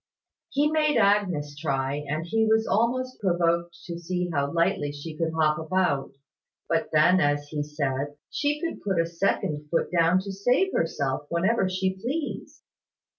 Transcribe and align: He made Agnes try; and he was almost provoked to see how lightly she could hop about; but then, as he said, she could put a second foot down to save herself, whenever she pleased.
He 0.49 0.67
made 0.71 0.97
Agnes 0.97 1.55
try; 1.55 2.03
and 2.07 2.25
he 2.25 2.47
was 2.47 2.65
almost 2.65 3.19
provoked 3.19 3.75
to 3.85 3.99
see 3.99 4.31
how 4.33 4.51
lightly 4.51 4.91
she 4.91 5.15
could 5.15 5.31
hop 5.39 5.59
about; 5.59 6.09
but 6.67 6.89
then, 6.91 7.19
as 7.19 7.49
he 7.49 7.61
said, 7.61 8.15
she 8.31 8.59
could 8.59 8.81
put 8.81 8.99
a 8.99 9.05
second 9.05 9.67
foot 9.69 9.91
down 9.91 10.17
to 10.21 10.31
save 10.31 10.71
herself, 10.73 11.27
whenever 11.29 11.69
she 11.69 11.99
pleased. 12.01 12.63